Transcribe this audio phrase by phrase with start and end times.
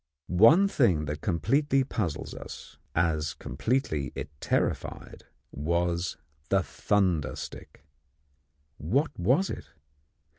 [0.29, 6.17] One thing that completely puzzled us as completely as it terrified was
[6.49, 7.85] the thunder stick.
[8.79, 9.67] What was it?